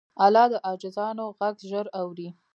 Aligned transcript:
الله 0.23 0.45
د 0.51 0.53
عاجزانو 0.67 1.25
غږ 1.37 1.55
ژر 1.69 1.85
اوري. 2.01 2.29